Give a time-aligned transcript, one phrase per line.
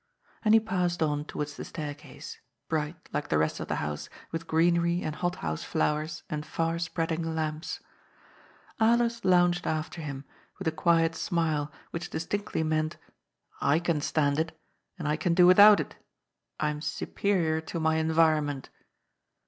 [0.43, 4.47] And he passed on towards the staircase, bright, like the rest of the house, with
[4.47, 7.81] greenery and hothouse flowers and far spreading lamps.
[8.79, 10.25] Alers lounged after him,
[10.57, 13.13] with a quiet smile, which dis tinctly meant:^*
[13.61, 14.59] I can stand it.
[14.97, 15.97] And I can do without it.
[16.59, 18.71] I am superior to my environment."